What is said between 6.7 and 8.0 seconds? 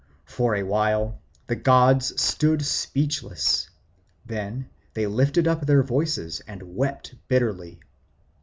wept bitterly.